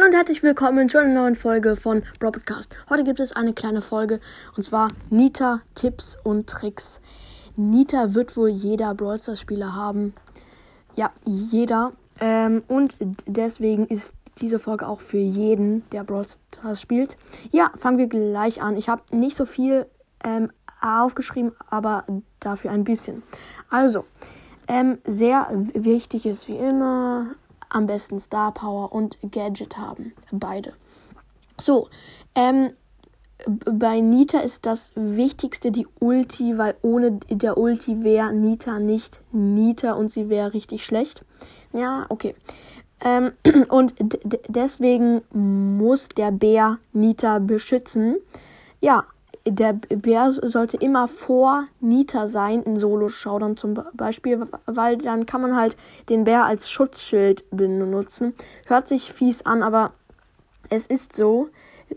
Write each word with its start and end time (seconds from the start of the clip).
Hallo 0.00 0.08
und 0.08 0.16
herzlich 0.16 0.42
willkommen 0.42 0.88
zu 0.88 0.96
einer 0.96 1.12
neuen 1.12 1.34
Folge 1.34 1.76
von 1.76 2.02
Broadcast. 2.20 2.70
Heute 2.88 3.04
gibt 3.04 3.20
es 3.20 3.32
eine 3.32 3.52
kleine 3.52 3.82
Folge 3.82 4.18
und 4.56 4.62
zwar 4.62 4.88
Nita 5.10 5.60
Tipps 5.74 6.16
und 6.24 6.48
Tricks. 6.48 7.02
Nita 7.54 8.14
wird 8.14 8.34
wohl 8.34 8.48
jeder 8.48 8.94
Brawl 8.94 9.18
Stars 9.18 9.40
Spieler 9.40 9.74
haben. 9.74 10.14
Ja, 10.96 11.10
jeder. 11.26 11.92
Ähm, 12.18 12.60
und 12.66 12.96
deswegen 13.26 13.88
ist 13.88 14.14
diese 14.38 14.58
Folge 14.58 14.88
auch 14.88 15.00
für 15.00 15.18
jeden, 15.18 15.82
der 15.90 16.04
Brawl 16.04 16.24
Stars 16.26 16.80
spielt. 16.80 17.18
Ja, 17.50 17.70
fangen 17.76 17.98
wir 17.98 18.06
gleich 18.06 18.62
an. 18.62 18.78
Ich 18.78 18.88
habe 18.88 19.02
nicht 19.10 19.36
so 19.36 19.44
viel 19.44 19.86
ähm, 20.24 20.50
aufgeschrieben, 20.80 21.52
aber 21.68 22.04
dafür 22.38 22.70
ein 22.70 22.84
bisschen. 22.84 23.22
Also, 23.68 24.06
ähm, 24.66 24.96
sehr 25.04 25.48
wichtig 25.74 26.24
ist 26.24 26.48
wie 26.48 26.56
immer 26.56 27.34
am 27.70 27.86
besten 27.86 28.20
Star 28.20 28.52
Power 28.52 28.92
und 28.92 29.18
Gadget 29.30 29.78
haben. 29.78 30.12
Beide. 30.30 30.72
So, 31.58 31.88
ähm, 32.34 32.70
bei 33.46 34.00
Nita 34.00 34.40
ist 34.40 34.66
das 34.66 34.92
Wichtigste 34.94 35.70
die 35.70 35.86
Ulti, 35.98 36.58
weil 36.58 36.74
ohne 36.82 37.12
der 37.30 37.56
Ulti 37.56 38.04
wäre 38.04 38.32
Nita 38.32 38.78
nicht 38.78 39.20
Nita 39.32 39.92
und 39.92 40.10
sie 40.10 40.28
wäre 40.28 40.52
richtig 40.52 40.84
schlecht. 40.84 41.24
Ja, 41.72 42.06
okay. 42.08 42.34
Ähm, 43.00 43.32
und 43.68 43.94
deswegen 44.48 45.22
muss 45.32 46.08
der 46.10 46.32
Bär 46.32 46.78
Nita 46.92 47.38
beschützen. 47.38 48.16
Ja, 48.80 49.04
der 49.50 49.72
Bär 49.72 50.30
sollte 50.30 50.76
immer 50.76 51.08
vor 51.08 51.64
Nita 51.80 52.26
sein, 52.26 52.62
in 52.62 52.76
Solo-Showdown 52.76 53.56
zum 53.56 53.82
Beispiel, 53.94 54.42
weil 54.66 54.98
dann 54.98 55.26
kann 55.26 55.42
man 55.42 55.56
halt 55.56 55.76
den 56.08 56.24
Bär 56.24 56.44
als 56.44 56.70
Schutzschild 56.70 57.44
benutzen. 57.50 58.34
Hört 58.66 58.88
sich 58.88 59.12
fies 59.12 59.44
an, 59.44 59.62
aber 59.62 59.92
es 60.68 60.86
ist 60.86 61.14
so. 61.14 61.48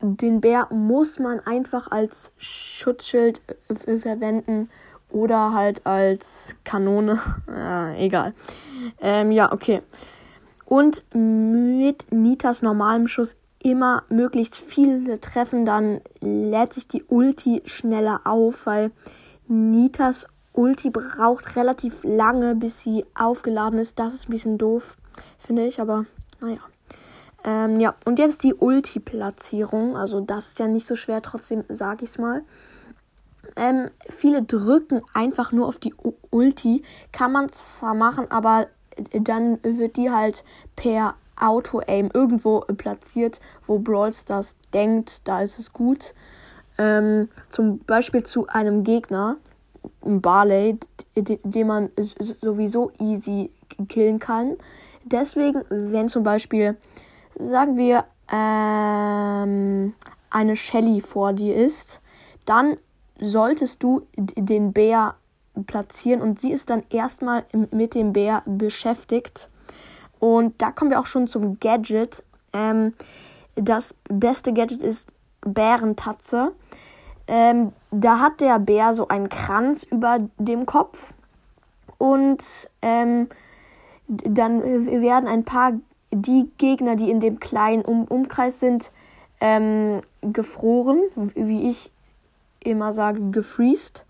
Den 0.00 0.40
Bär 0.40 0.68
muss 0.70 1.18
man 1.18 1.40
einfach 1.40 1.90
als 1.90 2.32
Schutzschild 2.38 3.42
verwenden 3.68 4.70
oder 5.10 5.52
halt 5.52 5.86
als 5.86 6.56
Kanone. 6.64 7.18
ja, 7.48 7.94
egal. 7.94 8.34
Ähm, 9.00 9.30
ja, 9.30 9.52
okay. 9.52 9.82
Und 10.64 11.04
mit 11.12 12.06
Nitas 12.10 12.62
normalem 12.62 13.06
Schuss 13.06 13.36
immer 13.64 14.04
möglichst 14.10 14.56
viele 14.56 15.18
treffen, 15.20 15.64
dann 15.64 16.00
lädt 16.20 16.74
sich 16.74 16.86
die 16.86 17.02
Ulti 17.04 17.62
schneller 17.64 18.20
auf, 18.24 18.66
weil 18.66 18.92
Nitas 19.48 20.26
Ulti 20.52 20.90
braucht 20.90 21.56
relativ 21.56 22.04
lange, 22.04 22.54
bis 22.54 22.80
sie 22.80 23.04
aufgeladen 23.14 23.78
ist. 23.78 23.98
Das 23.98 24.14
ist 24.14 24.28
ein 24.28 24.32
bisschen 24.32 24.58
doof, 24.58 24.96
finde 25.38 25.66
ich, 25.66 25.80
aber 25.80 26.04
naja. 26.40 26.58
Ähm, 27.44 27.80
ja, 27.80 27.94
und 28.04 28.18
jetzt 28.18 28.42
die 28.42 28.54
Ulti-Platzierung. 28.54 29.96
Also 29.96 30.20
das 30.20 30.48
ist 30.48 30.58
ja 30.58 30.68
nicht 30.68 30.86
so 30.86 30.94
schwer, 30.94 31.22
trotzdem 31.22 31.64
sage 31.68 32.04
ich 32.04 32.10
es 32.10 32.18
mal. 32.18 32.42
Ähm, 33.56 33.90
viele 34.08 34.42
drücken 34.42 35.02
einfach 35.14 35.52
nur 35.52 35.66
auf 35.66 35.78
die 35.78 35.94
U 36.02 36.12
Ulti. 36.30 36.82
Kann 37.12 37.32
man 37.32 37.50
zwar 37.50 37.94
machen, 37.94 38.30
aber 38.30 38.68
dann 39.12 39.58
wird 39.62 39.96
die 39.96 40.10
halt 40.10 40.44
per 40.76 41.14
Auto-Aim 41.36 42.10
irgendwo 42.12 42.60
platziert, 42.60 43.40
wo 43.66 43.78
Brawl 43.78 44.12
Stars 44.12 44.56
denkt, 44.72 45.26
da 45.26 45.42
ist 45.42 45.58
es 45.58 45.72
gut. 45.72 46.14
Ähm, 46.78 47.28
zum 47.50 47.78
Beispiel 47.80 48.24
zu 48.24 48.46
einem 48.48 48.84
Gegner, 48.84 49.36
ein 50.04 50.20
Barley, 50.20 50.78
den 51.16 51.66
man 51.66 51.90
sowieso 52.40 52.90
easy 52.98 53.50
killen 53.88 54.18
kann. 54.18 54.56
Deswegen, 55.04 55.62
wenn 55.68 56.08
zum 56.08 56.22
Beispiel, 56.22 56.76
sagen 57.38 57.76
wir, 57.76 58.04
ähm, 58.32 59.94
eine 60.30 60.56
Shelly 60.56 61.00
vor 61.00 61.32
dir 61.32 61.54
ist, 61.54 62.00
dann 62.44 62.76
solltest 63.20 63.82
du 63.82 64.06
den 64.16 64.72
Bär 64.72 65.14
platzieren 65.66 66.20
und 66.20 66.40
sie 66.40 66.50
ist 66.50 66.70
dann 66.70 66.82
erstmal 66.90 67.44
mit 67.70 67.94
dem 67.94 68.12
Bär 68.12 68.42
beschäftigt 68.46 69.48
und 70.24 70.62
da 70.62 70.70
kommen 70.70 70.90
wir 70.90 71.00
auch 71.00 71.06
schon 71.06 71.28
zum 71.28 71.60
Gadget. 71.60 72.24
Ähm, 72.54 72.94
das 73.56 73.94
beste 74.08 74.54
Gadget 74.54 74.80
ist 74.80 75.12
Bärentatze. 75.42 76.52
Ähm, 77.26 77.72
da 77.90 78.20
hat 78.20 78.40
der 78.40 78.58
Bär 78.58 78.94
so 78.94 79.08
einen 79.08 79.28
Kranz 79.28 79.82
über 79.82 80.16
dem 80.38 80.64
Kopf. 80.64 81.12
Und 81.98 82.70
ähm, 82.80 83.28
dann 84.08 84.62
werden 85.02 85.28
ein 85.28 85.44
paar 85.44 85.72
die 86.10 86.50
Gegner, 86.56 86.96
die 86.96 87.10
in 87.10 87.20
dem 87.20 87.38
kleinen 87.38 87.84
um 87.84 88.06
Umkreis 88.06 88.60
sind, 88.60 88.92
ähm, 89.42 90.00
gefroren, 90.22 91.02
wie 91.16 91.68
ich 91.68 91.92
immer 92.60 92.94
sage, 92.94 93.30
gefriest. 93.30 94.06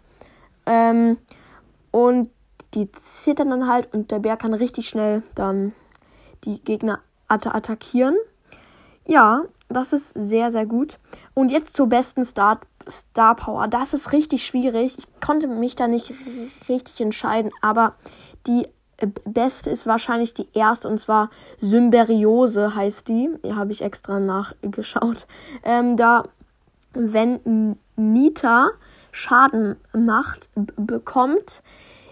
Ähm, 0.64 1.16
und 1.90 2.30
die 2.74 2.92
zittern 2.92 3.50
dann 3.50 3.66
halt 3.66 3.92
und 3.92 4.12
der 4.12 4.20
Bär 4.20 4.36
kann 4.36 4.54
richtig 4.54 4.88
schnell 4.88 5.24
dann 5.34 5.72
die 6.44 6.62
Gegner 6.62 7.00
att 7.28 7.46
attackieren. 7.46 8.16
Ja, 9.06 9.42
das 9.68 9.92
ist 9.92 10.14
sehr, 10.16 10.50
sehr 10.50 10.66
gut. 10.66 10.98
Und 11.34 11.50
jetzt 11.50 11.76
zur 11.76 11.88
besten 11.88 12.24
Star, 12.24 12.60
Star 12.88 13.34
Power. 13.34 13.68
Das 13.68 13.94
ist 13.94 14.12
richtig 14.12 14.44
schwierig. 14.44 14.96
Ich 14.98 15.20
konnte 15.20 15.46
mich 15.46 15.76
da 15.76 15.88
nicht 15.88 16.12
richtig 16.68 17.00
entscheiden, 17.00 17.50
aber 17.60 17.94
die 18.46 18.68
beste 19.24 19.70
ist 19.70 19.86
wahrscheinlich 19.86 20.34
die 20.34 20.48
erste 20.54 20.88
und 20.88 20.98
zwar 20.98 21.28
Symberiose 21.60 22.74
heißt 22.74 23.08
die. 23.08 23.30
Die 23.44 23.54
habe 23.54 23.72
ich 23.72 23.82
extra 23.82 24.20
nachgeschaut. 24.20 25.26
Ähm, 25.64 25.96
da, 25.96 26.22
wenn 26.92 27.76
Nita 27.96 28.70
Schaden 29.10 29.76
macht, 29.92 30.48
bekommt 30.54 31.62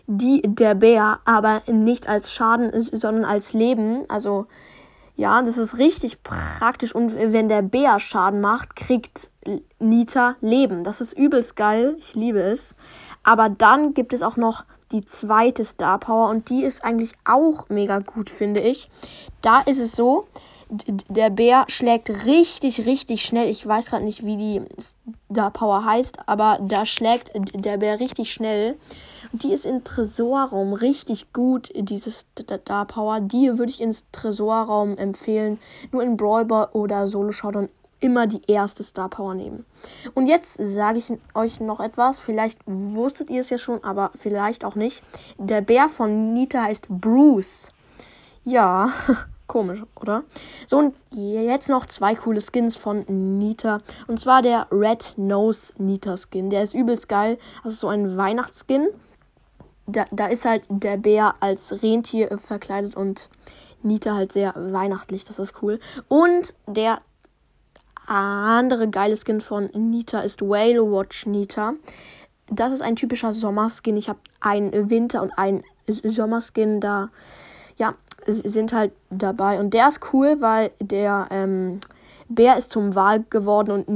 die 0.06 0.42
der 0.44 0.74
Bär, 0.74 1.20
aber 1.24 1.62
nicht 1.66 2.08
als 2.08 2.32
Schaden, 2.32 2.70
sondern 2.80 3.24
als 3.24 3.52
Leben. 3.52 4.02
Also 4.08 4.46
ja, 5.16 5.42
das 5.42 5.58
ist 5.58 5.78
richtig 5.78 6.22
praktisch. 6.22 6.94
Und 6.94 7.14
wenn 7.16 7.48
der 7.48 7.62
Bär 7.62 8.00
Schaden 8.00 8.40
macht, 8.40 8.76
kriegt 8.76 9.30
Nita 9.78 10.36
Leben. 10.40 10.84
Das 10.84 11.00
ist 11.00 11.12
übelst 11.12 11.56
geil. 11.56 11.96
Ich 11.98 12.14
liebe 12.14 12.40
es. 12.40 12.74
Aber 13.22 13.48
dann 13.50 13.94
gibt 13.94 14.12
es 14.12 14.22
auch 14.22 14.36
noch 14.36 14.64
die 14.90 15.04
zweite 15.04 15.64
Star 15.64 15.98
Power 15.98 16.28
und 16.28 16.50
die 16.50 16.64
ist 16.64 16.84
eigentlich 16.84 17.12
auch 17.24 17.68
mega 17.68 17.98
gut, 18.00 18.30
finde 18.30 18.60
ich. 18.60 18.90
Da 19.40 19.60
ist 19.60 19.80
es 19.80 19.92
so, 19.92 20.26
der 20.72 21.28
Bär 21.28 21.64
schlägt 21.68 22.08
richtig, 22.26 22.86
richtig 22.86 23.22
schnell. 23.22 23.48
Ich 23.48 23.66
weiß 23.66 23.90
gerade 23.90 24.04
nicht, 24.04 24.24
wie 24.24 24.36
die 24.36 24.62
Star 25.30 25.50
Power 25.50 25.84
heißt, 25.84 26.26
aber 26.26 26.58
da 26.62 26.86
schlägt 26.86 27.30
der 27.34 27.76
Bär 27.76 28.00
richtig 28.00 28.32
schnell. 28.32 28.78
Die 29.32 29.52
ist 29.52 29.66
im 29.66 29.84
Tresorraum 29.84 30.72
richtig 30.72 31.32
gut, 31.32 31.70
diese 31.74 32.10
Star 32.10 32.86
Power. 32.86 33.20
Die 33.20 33.58
würde 33.58 33.70
ich 33.70 33.80
ins 33.80 34.04
Tresorraum 34.12 34.96
empfehlen. 34.96 35.58
Nur 35.90 36.02
in 36.02 36.16
Brawl 36.16 36.46
oder 36.72 37.06
Solo 37.06 37.32
Showdown 37.32 37.68
immer 38.00 38.26
die 38.26 38.42
erste 38.46 38.82
Star 38.82 39.08
Power 39.08 39.34
nehmen. 39.34 39.64
Und 40.14 40.26
jetzt 40.26 40.58
sage 40.60 40.98
ich 40.98 41.12
euch 41.34 41.60
noch 41.60 41.80
etwas. 41.80 42.18
Vielleicht 42.20 42.58
wusstet 42.66 43.30
ihr 43.30 43.42
es 43.42 43.50
ja 43.50 43.58
schon, 43.58 43.82
aber 43.84 44.10
vielleicht 44.16 44.64
auch 44.64 44.74
nicht. 44.74 45.02
Der 45.38 45.60
Bär 45.60 45.88
von 45.88 46.32
Nita 46.32 46.62
heißt 46.62 46.88
Bruce. 46.88 47.72
Ja, 48.44 48.92
Komisch, 49.46 49.82
oder? 50.00 50.24
So, 50.66 50.78
und 50.78 50.94
jetzt 51.10 51.68
noch 51.68 51.86
zwei 51.86 52.14
coole 52.14 52.40
Skins 52.40 52.76
von 52.76 53.04
Nita. 53.38 53.80
Und 54.06 54.18
zwar 54.18 54.40
der 54.40 54.66
Red 54.70 55.14
Nose 55.16 55.72
Nita 55.78 56.16
Skin. 56.16 56.48
Der 56.48 56.62
ist 56.62 56.74
übelst 56.74 57.08
geil. 57.08 57.38
Das 57.62 57.74
ist 57.74 57.80
so 57.80 57.88
ein 57.88 58.16
Weihnachtsskin. 58.16 58.88
Da, 59.86 60.06
da 60.10 60.26
ist 60.26 60.44
halt 60.44 60.64
der 60.68 60.96
Bär 60.96 61.34
als 61.40 61.82
Rentier 61.82 62.38
verkleidet 62.38 62.96
und 62.96 63.28
Nita 63.82 64.14
halt 64.14 64.32
sehr 64.32 64.54
weihnachtlich. 64.56 65.24
Das 65.24 65.38
ist 65.38 65.62
cool. 65.62 65.80
Und 66.08 66.54
der 66.66 67.00
andere 68.06 68.88
geile 68.88 69.16
Skin 69.16 69.40
von 69.40 69.70
Nita 69.74 70.20
ist 70.20 70.40
Whale 70.40 70.82
Watch 70.90 71.26
Nita. 71.26 71.74
Das 72.48 72.72
ist 72.72 72.82
ein 72.82 72.96
typischer 72.96 73.32
Sommerskin. 73.32 73.96
Ich 73.96 74.08
habe 74.08 74.20
einen 74.40 74.90
Winter- 74.90 75.22
und 75.22 75.32
einen 75.32 75.62
Sommerskin 75.86 76.80
da. 76.80 77.10
Ja, 77.76 77.94
sind 78.26 78.72
halt 78.72 78.92
dabei. 79.10 79.58
Und 79.58 79.74
der 79.74 79.88
ist 79.88 80.00
cool, 80.12 80.36
weil 80.40 80.70
der 80.80 81.26
ähm, 81.30 81.80
Bär 82.34 82.56
ist 82.56 82.72
zum 82.72 82.94
Wal 82.94 83.24
geworden 83.28 83.70
und 83.70 83.88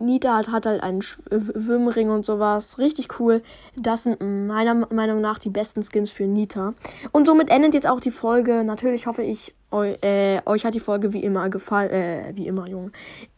Nita 0.00 0.36
hat, 0.36 0.48
hat 0.48 0.66
halt 0.66 0.82
einen 0.82 1.02
Schwimmring 1.02 2.10
und 2.10 2.26
sowas. 2.26 2.78
Richtig 2.78 3.20
cool. 3.20 3.42
Das 3.76 4.04
sind 4.04 4.20
meiner 4.20 4.86
Meinung 4.92 5.20
nach 5.20 5.38
die 5.38 5.50
besten 5.50 5.82
Skins 5.84 6.10
für 6.10 6.24
Nita. 6.24 6.74
Und 7.12 7.26
somit 7.26 7.50
endet 7.50 7.74
jetzt 7.74 7.86
auch 7.86 8.00
die 8.00 8.10
Folge. 8.10 8.64
Natürlich 8.64 9.06
hoffe 9.06 9.22
ich, 9.22 9.54
eu, 9.70 9.84
äh, 10.02 10.40
euch 10.46 10.64
hat 10.64 10.74
die 10.74 10.80
Folge 10.80 11.12
wie 11.12 11.22
immer 11.22 11.48
gefallen. 11.50 11.90
Äh, 11.90 12.32
wie 12.34 12.46
immer, 12.46 12.66
Junge. 12.66 12.90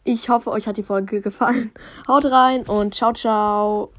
Ich 0.03 0.29
hoffe, 0.29 0.51
euch 0.51 0.67
hat 0.67 0.77
die 0.77 0.83
Folge 0.83 1.21
gefallen. 1.21 1.71
Haut 2.07 2.25
rein 2.25 2.63
und 2.63 2.95
ciao, 2.95 3.13
ciao. 3.13 3.91